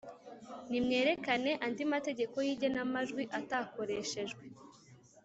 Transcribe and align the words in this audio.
Nimwerekane 0.69 1.51
andi 1.65 1.83
mategeko 1.93 2.35
y’igenamajwi 2.47 3.23
atakoreshejwe 3.39 4.43